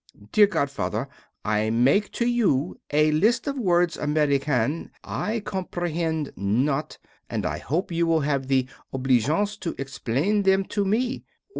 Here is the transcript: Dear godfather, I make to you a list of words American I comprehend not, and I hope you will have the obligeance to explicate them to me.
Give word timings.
Dear 0.31 0.47
godfather, 0.47 1.07
I 1.45 1.69
make 1.69 2.11
to 2.13 2.25
you 2.25 2.79
a 2.91 3.11
list 3.11 3.45
of 3.45 3.59
words 3.59 3.97
American 3.97 4.89
I 5.03 5.41
comprehend 5.41 6.33
not, 6.35 6.97
and 7.29 7.45
I 7.45 7.59
hope 7.59 7.91
you 7.91 8.07
will 8.07 8.21
have 8.21 8.47
the 8.47 8.65
obligeance 8.91 9.57
to 9.59 9.75
explicate 9.77 10.43
them 10.43 10.63
to 10.73 10.85
me. 10.85 11.23